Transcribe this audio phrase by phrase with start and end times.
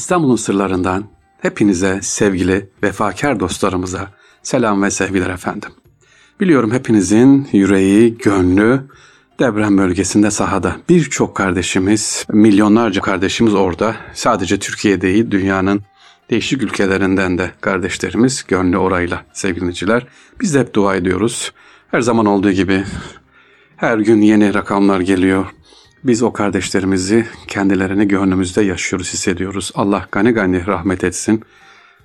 [0.00, 1.04] İstanbul'un sırlarından
[1.42, 4.08] hepinize sevgili vefakar dostlarımıza
[4.42, 5.70] selam ve sevgiler efendim.
[6.40, 8.80] Biliyorum hepinizin yüreği, gönlü
[9.38, 10.76] deprem bölgesinde sahada.
[10.88, 13.96] Birçok kardeşimiz, milyonlarca kardeşimiz orada.
[14.14, 15.82] Sadece Türkiye değil, dünyanın
[16.30, 20.06] değişik ülkelerinden de kardeşlerimiz gönlü orayla sevgiliciler.
[20.40, 21.52] Biz de hep dua ediyoruz.
[21.90, 22.84] Her zaman olduğu gibi
[23.76, 25.46] her gün yeni rakamlar geliyor.
[26.04, 29.72] Biz o kardeşlerimizi kendilerini gönlümüzde yaşıyoruz, hissediyoruz.
[29.74, 31.42] Allah gani gani rahmet etsin.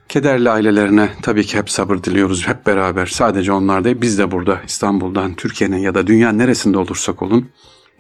[0.10, 3.06] Kederli ailelerine tabii ki hep sabır diliyoruz hep beraber.
[3.06, 7.50] Sadece onlar değil biz de burada İstanbul'dan, Türkiye'nin ya da dünyanın neresinde olursak olun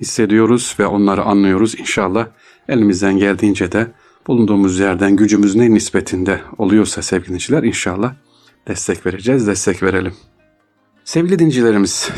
[0.02, 1.80] hissediyoruz ve onları anlıyoruz.
[1.80, 2.27] İnşallah
[2.70, 3.88] elimizden geldiğince de
[4.27, 8.14] bulunduğumuz yerden gücümüz ne nispetinde oluyorsa sevgili dinciler inşallah
[8.68, 10.14] destek vereceğiz, destek verelim.
[11.04, 12.10] Sevgili dincilerimiz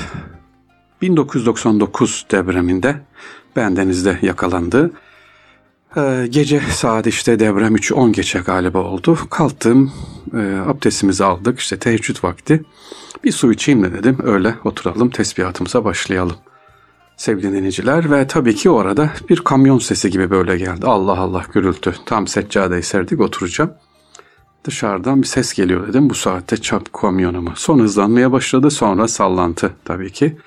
[1.01, 3.01] 1999 depreminde
[3.55, 4.91] bendenizde yakalandı.
[5.97, 9.17] Ee, gece saat işte deprem 3'ü 10 geçe galiba oldu.
[9.29, 9.91] Kalktım,
[10.33, 12.63] e, abdestimizi aldık işte teheccüd vakti.
[13.23, 16.35] Bir su içeyim de dedim öyle oturalım tesbihatımıza başlayalım.
[17.17, 20.85] Sevgili dinleyiciler ve tabii ki o arada bir kamyon sesi gibi böyle geldi.
[20.85, 21.95] Allah Allah gürültü.
[22.05, 23.73] Tam seccadeyi serdik oturacağım.
[24.63, 26.09] Dışarıdan bir ses geliyor dedim.
[26.09, 27.51] Bu saatte çap kamyonu mu?
[27.55, 30.37] Son hızlanmaya başladı sonra sallantı tabii ki.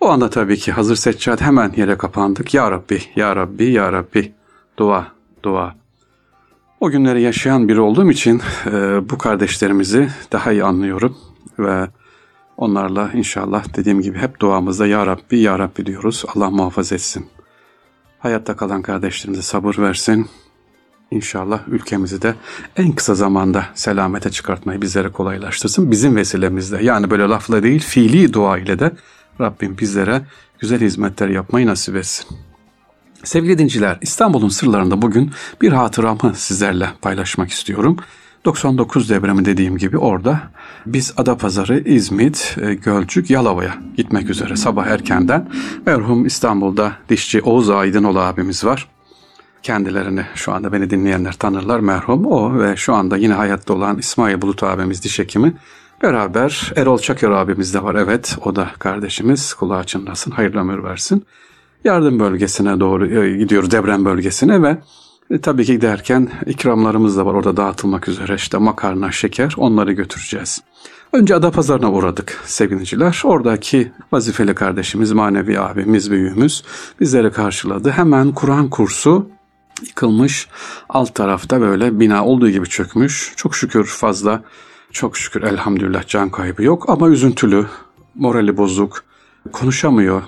[0.00, 2.54] O anda tabii ki hazır seccade hemen yere kapandık.
[2.54, 4.32] Ya Rabbi, Ya Rabbi, Ya Rabbi.
[4.76, 5.06] Dua,
[5.42, 5.74] dua.
[6.80, 8.72] O günleri yaşayan biri olduğum için e,
[9.10, 11.16] bu kardeşlerimizi daha iyi anlıyorum
[11.58, 11.88] ve
[12.56, 16.24] onlarla inşallah dediğim gibi hep duamızda Ya Rabbi, Ya Rabbi diyoruz.
[16.34, 17.26] Allah muhafaza etsin.
[18.18, 20.28] Hayatta kalan kardeşlerimize sabır versin.
[21.10, 22.34] İnşallah ülkemizi de
[22.76, 25.90] en kısa zamanda selamete çıkartmayı bizlere kolaylaştırsın.
[25.90, 28.92] Bizim vesilemizle yani böyle lafla değil fiili dua ile de
[29.40, 30.22] Rabbim bizlere
[30.58, 32.26] güzel hizmetler yapmayı nasip etsin.
[33.24, 35.30] Sevgili dinciler, İstanbul'un sırlarında bugün
[35.62, 37.96] bir hatıramı sizlerle paylaşmak istiyorum.
[38.44, 40.40] 99 depremi dediğim gibi orada
[40.86, 45.48] biz Adapazarı, İzmit, e, Gölcük, Yalova'ya gitmek üzere sabah erkenden
[45.86, 48.88] merhum İstanbul'da dişçi Oğuz Aydınoğlu abimiz var.
[49.62, 54.42] Kendilerini şu anda beni dinleyenler tanırlar merhum o ve şu anda yine hayatta olan İsmail
[54.42, 55.54] Bulut abimiz diş hekimi
[56.02, 61.26] beraber Erol Çakır abimiz de var evet o da kardeşimiz kulağı çınlasın hayırlı ömür versin
[61.84, 64.78] yardım bölgesine doğru e, gidiyoruz deprem bölgesine ve
[65.30, 70.62] e, tabii ki giderken ikramlarımız da var orada dağıtılmak üzere işte makarna, şeker onları götüreceğiz.
[71.12, 73.22] Önce Adapazarı'na uğradık sevgiliciler.
[73.24, 76.64] Oradaki vazifeli kardeşimiz, manevi abimiz, büyüğümüz
[77.00, 77.90] bizleri karşıladı.
[77.90, 79.28] Hemen Kur'an kursu
[79.86, 80.48] yıkılmış.
[80.88, 83.32] Alt tarafta böyle bina olduğu gibi çökmüş.
[83.36, 84.42] Çok şükür fazla,
[84.92, 87.66] çok şükür elhamdülillah can kaybı yok ama üzüntülü,
[88.14, 89.04] morali bozuk,
[89.52, 90.22] konuşamıyor,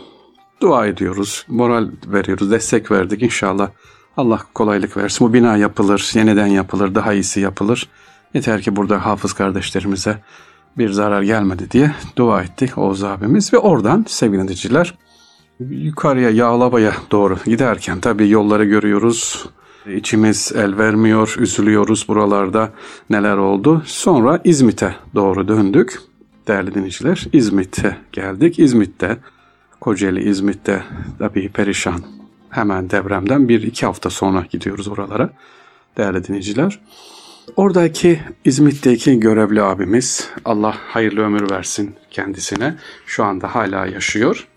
[0.61, 3.71] dua ediyoruz, moral veriyoruz, destek verdik inşallah.
[4.17, 5.29] Allah kolaylık versin.
[5.29, 7.89] Bu bina yapılır, yeniden yapılır, daha iyisi yapılır.
[8.35, 10.19] Yeter ki burada hafız kardeşlerimize
[10.79, 14.95] bir zarar gelmedi diye dua ettik Oğuz abimiz ve oradan sevgili dinleyiciler
[15.61, 19.47] yukarıya Yağlava'ya doğru giderken tabii yolları görüyoruz.
[19.87, 22.73] İçimiz el vermiyor, üzülüyoruz buralarda
[23.11, 23.83] neler oldu.
[23.87, 25.99] Sonra İzmit'e doğru döndük
[26.49, 27.27] değerli dinleyiciler.
[27.33, 28.59] İzmit'e geldik.
[28.59, 29.19] İzmit'te
[29.81, 30.83] Kocaeli, İzmit'te
[31.19, 32.01] tabii perişan.
[32.51, 35.31] Hemen depremden bir iki hafta sonra gidiyoruz oralara
[35.97, 36.81] değerli dinleyiciler.
[37.57, 42.75] Oradaki İzmit'teki görevli abimiz Allah hayırlı ömür versin kendisine.
[43.07, 44.49] Şu anda hala yaşıyor.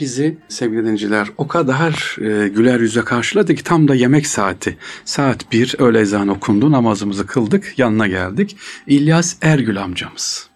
[0.00, 4.76] Bizi sevgili dinleyiciler o kadar e, güler yüze karşıladı ki tam da yemek saati.
[5.04, 8.56] Saat bir öğle ezanı okundu namazımızı kıldık yanına geldik.
[8.86, 10.48] İlyas Ergül amcamız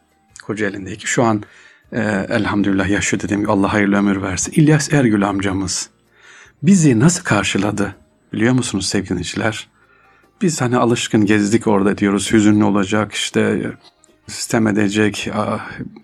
[0.43, 1.43] Kocaeli'ndeki şu an
[1.93, 4.53] e, elhamdülillah yaşıyor dediğim gibi Allah hayırlı ömür versin.
[4.57, 5.91] İlyas Ergül amcamız
[6.63, 7.95] bizi nasıl karşıladı
[8.33, 9.69] biliyor musunuz sevgili dinleyiciler?
[10.43, 13.73] Biz hani alışkın gezdik orada diyoruz hüzünlü olacak işte
[14.29, 15.31] sistem edecek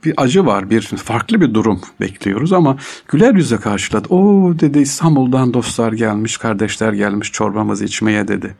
[0.04, 2.76] bir acı var bir farklı bir durum bekliyoruz ama
[3.08, 4.08] güler yüzle karşıladı.
[4.14, 8.56] O dedi İstanbul'dan dostlar gelmiş kardeşler gelmiş çorbamızı içmeye dedi.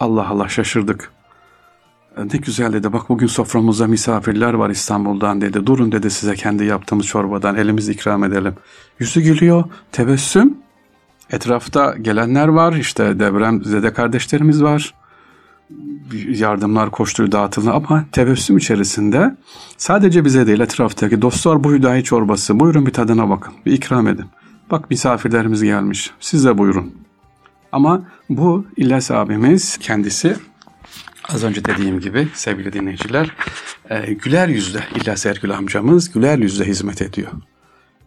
[0.00, 1.10] Allah Allah şaşırdık.
[2.32, 5.66] Ne güzel dedi bak bugün soframızda misafirler var İstanbul'dan dedi.
[5.66, 8.54] Durun dedi size kendi yaptığımız çorbadan elimizi ikram edelim.
[8.98, 10.58] Yüzü gülüyor tebessüm.
[11.30, 14.94] Etrafta gelenler var işte deprem zede kardeşlerimiz var.
[16.28, 19.36] Yardımlar koştuğu dağıtıldı ama tebessüm içerisinde
[19.76, 24.26] sadece bize değil etraftaki dostlar bu hüdayi çorbası buyurun bir tadına bakın bir ikram edin.
[24.70, 26.94] Bak misafirlerimiz gelmiş siz de buyurun.
[27.72, 30.36] Ama bu İlyas abimiz kendisi
[31.28, 33.34] Az önce dediğim gibi sevgili dinleyiciler,
[33.90, 37.32] e, güler yüzle İlyas Ergül amcamız güler yüzle hizmet ediyor.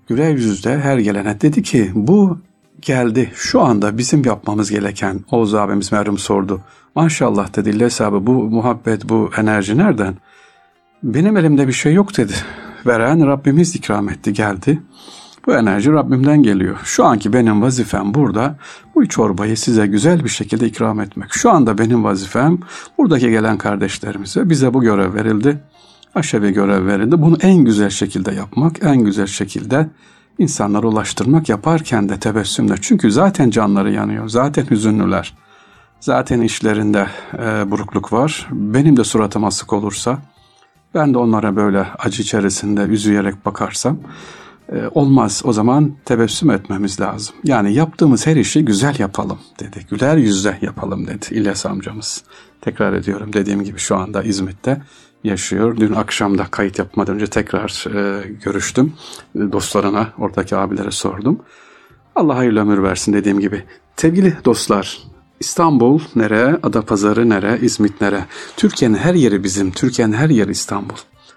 [0.07, 2.39] Güler yüzle her gelene dedi ki bu
[2.81, 3.31] geldi.
[3.35, 6.61] Şu anda bizim yapmamız gereken Oğuz abimiz merhum sordu.
[6.95, 10.15] Maşallah dedi İlyas abi bu muhabbet bu enerji nereden?
[11.03, 12.33] Benim elimde bir şey yok dedi.
[12.85, 14.81] Veren Rabbimiz ikram etti geldi.
[15.47, 16.79] Bu enerji Rabbimden geliyor.
[16.83, 18.55] Şu anki benim vazifem burada
[18.95, 21.33] bu çorbayı size güzel bir şekilde ikram etmek.
[21.33, 22.57] Şu anda benim vazifem
[22.97, 25.59] buradaki gelen kardeşlerimize bize bu görev verildi.
[26.15, 27.21] Aşevi görev verildi.
[27.21, 29.87] Bunu en güzel şekilde yapmak, en güzel şekilde
[30.39, 32.75] insanlara ulaştırmak yaparken de tebessümle.
[32.81, 35.33] Çünkü zaten canları yanıyor, zaten hüzünlüler.
[35.99, 38.47] Zaten işlerinde e, burukluk var.
[38.51, 40.19] Benim de suratıma asık olursa,
[40.93, 43.97] ben de onlara böyle acı içerisinde üzüyerek bakarsam,
[44.71, 45.41] e, olmaz.
[45.45, 47.35] O zaman tebessüm etmemiz lazım.
[47.43, 49.85] Yani yaptığımız her işi güzel yapalım dedi.
[49.89, 52.23] Güler yüzle yapalım dedi İlyas amcamız.
[52.61, 54.81] Tekrar ediyorum dediğim gibi şu anda İzmit'te
[55.23, 55.77] yaşıyor.
[55.77, 58.93] Dün akşam da kayıt yapmadan önce tekrar e, görüştüm.
[59.35, 61.39] Dostlarına, oradaki abilere sordum.
[62.15, 63.63] Allah hayırlı ömür versin dediğim gibi.
[63.97, 64.99] Sevgili dostlar,
[65.39, 68.25] İstanbul nere, Adapazarı nere, İzmit nere?
[68.57, 70.95] Türkiye'nin her yeri bizim, Türkiye'nin her yeri İstanbul.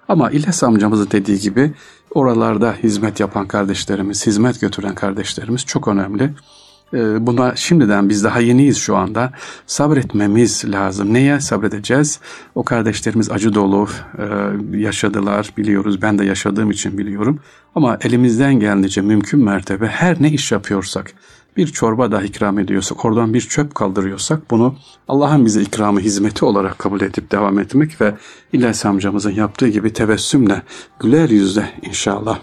[0.09, 1.73] Ama İlyas amcamızın dediği gibi
[2.11, 6.31] oralarda hizmet yapan kardeşlerimiz, hizmet götüren kardeşlerimiz çok önemli.
[6.95, 9.33] Ee, buna şimdiden biz daha yeniyiz şu anda.
[9.67, 11.15] Sabretmemiz lazım.
[11.15, 12.21] Neye sabredeceğiz?
[12.55, 13.89] O kardeşlerimiz acı dolu
[14.19, 16.03] e, yaşadılar biliyoruz.
[16.03, 17.41] Ben de yaşadığım için biliyorum.
[17.75, 21.13] Ama elimizden geldiğince mümkün mertebe her ne iş yapıyorsak,
[21.57, 24.77] bir çorba da ikram ediyorsak, oradan bir çöp kaldırıyorsak bunu
[25.09, 28.15] Allah'ın bize ikramı, hizmeti olarak kabul edip devam etmek ve
[28.53, 30.63] İlyas amcamızın yaptığı gibi tebessümle,
[31.01, 32.39] güler yüzle inşallah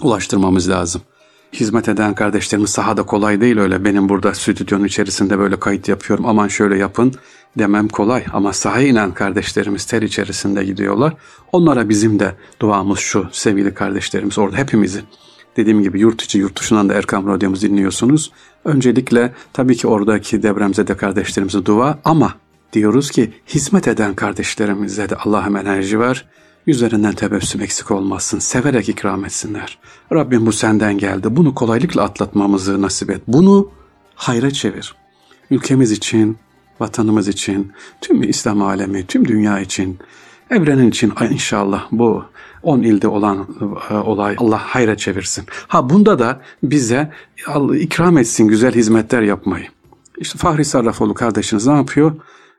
[0.00, 1.02] ulaştırmamız lazım
[1.52, 3.84] hizmet eden kardeşlerimiz sahada kolay değil öyle.
[3.84, 7.14] Benim burada stüdyonun içerisinde böyle kayıt yapıyorum aman şöyle yapın
[7.58, 8.24] demem kolay.
[8.32, 11.12] Ama sahaya inen kardeşlerimiz ter içerisinde gidiyorlar.
[11.52, 15.02] Onlara bizim de duamız şu sevgili kardeşlerimiz orada hepimizin.
[15.56, 18.32] Dediğim gibi yurt içi yurt dışından da Erkam Radyomuzu dinliyorsunuz.
[18.64, 22.34] Öncelikle tabii ki oradaki depremzede kardeşlerimize dua ama
[22.72, 26.24] diyoruz ki hizmet eden kardeşlerimize de Allah'ım enerji ver
[26.66, 29.78] Yüzlerinden tebessüm eksik olmasın, severek ikram etsinler.
[30.12, 33.22] Rabbim bu senden geldi, bunu kolaylıkla atlatmamızı nasip et.
[33.28, 33.70] Bunu
[34.14, 34.94] hayra çevir.
[35.50, 36.38] Ülkemiz için,
[36.80, 39.98] vatanımız için, tüm İslam alemi, tüm dünya için,
[40.50, 42.24] evrenin için inşallah bu
[42.62, 43.46] 10 ilde olan
[43.90, 45.44] e, olay Allah hayra çevirsin.
[45.68, 47.12] Ha bunda da bize
[47.74, 49.66] ikram etsin güzel hizmetler yapmayı.
[50.18, 52.12] İşte Fahri Sarrafoğlu kardeşiniz ne yapıyor?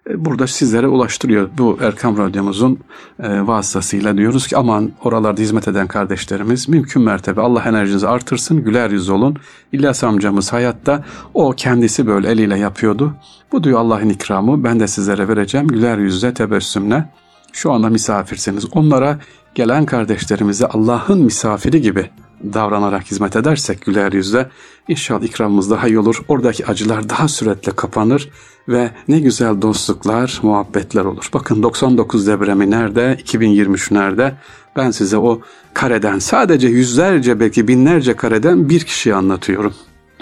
[0.09, 1.49] E, burada sizlere ulaştırıyor.
[1.57, 2.79] Bu Erkam Radyomuzun
[3.19, 8.89] e, vasıtasıyla diyoruz ki aman oralarda hizmet eden kardeşlerimiz mümkün mertebe Allah enerjinizi artırsın, güler
[8.89, 9.37] yüz olun.
[9.71, 11.03] İlyas amcamız hayatta
[11.33, 13.13] o kendisi böyle eliyle yapıyordu.
[13.51, 17.09] Bu diyor Allah'ın ikramı ben de sizlere vereceğim güler yüzle, tebessümle.
[17.53, 18.65] Şu anda misafirsiniz.
[18.71, 19.19] Onlara
[19.55, 22.09] gelen kardeşlerimize Allah'ın misafiri gibi
[22.53, 24.49] davranarak hizmet edersek güler yüzle
[24.87, 26.21] inşallah ikramımız daha iyi olur.
[26.27, 28.29] Oradaki acılar daha süratle kapanır
[28.67, 31.29] ve ne güzel dostluklar, muhabbetler olur.
[31.33, 34.35] Bakın 99 depremi nerede, 2023 nerede?
[34.75, 35.41] Ben size o
[35.73, 39.73] kareden sadece yüzlerce belki binlerce kareden bir kişiyi anlatıyorum.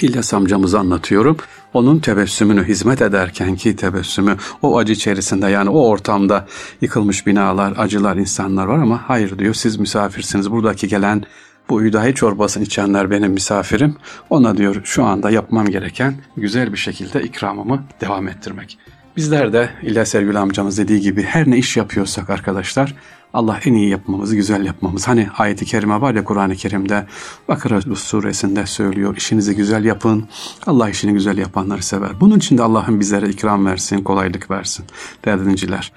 [0.01, 1.37] İlyas amcamızı anlatıyorum.
[1.73, 6.47] Onun tebessümünü hizmet ederken ki tebessümü o acı içerisinde yani o ortamda
[6.81, 10.51] yıkılmış binalar, acılar, insanlar var ama hayır diyor siz misafirsiniz.
[10.51, 11.23] Buradaki gelen
[11.71, 13.95] bu üdahi çorbasını içenler benim misafirim.
[14.29, 18.77] Ona diyor şu anda yapmam gereken güzel bir şekilde ikramımı devam ettirmek.
[19.17, 22.95] Bizler de İlyas Sergül amcamız dediği gibi her ne iş yapıyorsak arkadaşlar
[23.33, 25.07] Allah en iyi yapmamızı, güzel yapmamız.
[25.07, 27.05] Hani ayeti kerime var ya Kur'an-ı Kerim'de
[27.47, 29.17] Bakara suresinde söylüyor.
[29.17, 30.27] İşinizi güzel yapın.
[30.67, 32.11] Allah işini güzel yapanları sever.
[32.19, 34.85] Bunun için de Allah'ın bizlere ikram versin, kolaylık versin.
[35.25, 35.91] Değerli dinciler.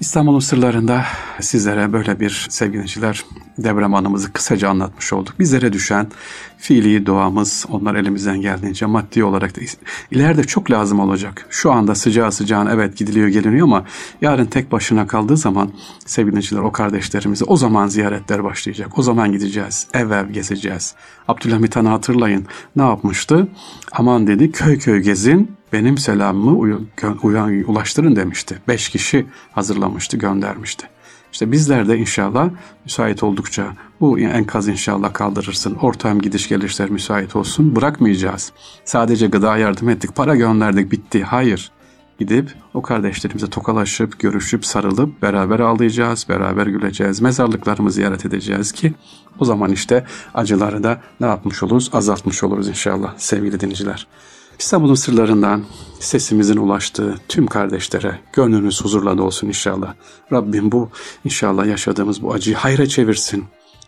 [0.00, 1.04] İstanbul'un sırlarında
[1.40, 3.24] sizlere böyle bir sevgiliciler
[3.58, 5.34] deprem anımızı kısaca anlatmış olduk.
[5.38, 6.06] Bizlere düşen
[6.58, 9.60] fiili duamız onlar elimizden geldiğince maddi olarak da
[10.10, 11.46] ileride çok lazım olacak.
[11.50, 13.84] Şu anda sıcağı sıcağına evet gidiliyor geliniyor ama
[14.20, 15.72] yarın tek başına kaldığı zaman
[16.06, 18.98] sevgiliciler o kardeşlerimizi o zaman ziyaretler başlayacak.
[18.98, 19.86] O zaman gideceğiz.
[19.94, 20.94] Ev ev gezeceğiz.
[21.28, 22.46] Abdülhamit Han'ı hatırlayın.
[22.76, 23.48] Ne yapmıştı?
[23.92, 26.58] Aman dedi köy köy gezin benim selamımı
[27.22, 28.58] uyan, ulaştırın demişti.
[28.68, 30.86] Beş kişi hazırlamıştı, göndermişti.
[31.32, 32.50] İşte bizler de inşallah
[32.84, 35.74] müsait oldukça bu enkaz inşallah kaldırırsın.
[35.74, 37.76] Ortam gidiş gelişler müsait olsun.
[37.76, 38.52] Bırakmayacağız.
[38.84, 41.22] Sadece gıda yardım ettik, para gönderdik, bitti.
[41.22, 41.70] Hayır.
[42.18, 47.20] Gidip o kardeşlerimize tokalaşıp, görüşüp, sarılıp beraber ağlayacağız, beraber güleceğiz.
[47.20, 48.94] Mezarlıklarımızı ziyaret edeceğiz ki
[49.38, 51.90] o zaman işte acıları da ne yapmış oluruz?
[51.92, 54.06] Azaltmış oluruz inşallah sevgili dinleyiciler.
[54.58, 55.64] İstanbul'un sırlarından
[56.00, 59.94] sesimizin ulaştığı tüm kardeşlere gönlünüz huzurla dolsun inşallah.
[60.32, 60.88] Rabbim bu
[61.24, 63.44] inşallah yaşadığımız bu acıyı hayra çevirsin.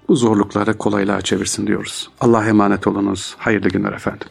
[0.08, 2.10] Bu zorlukları kolaylığa çevirsin diyoruz.
[2.20, 3.34] Allah'a emanet olunuz.
[3.38, 4.28] Hayırlı günler efendim.